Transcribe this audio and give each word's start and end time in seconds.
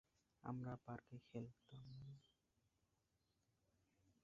আমরা 0.43 0.73
পার্কে 0.85 1.17
খেলতাম। 1.27 1.83